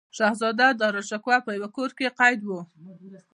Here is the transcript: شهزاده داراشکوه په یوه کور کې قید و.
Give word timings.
شهزاده 0.17 0.67
داراشکوه 0.81 1.37
په 1.45 1.51
یوه 1.57 1.69
کور 1.75 1.89
کې 1.97 2.07
قید 2.19 2.41
و. 2.43 2.49